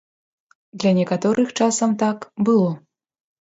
Для 0.79 0.93
некаторых 0.99 1.51
часам 1.59 1.93
так, 2.05 2.17
было. 2.47 2.71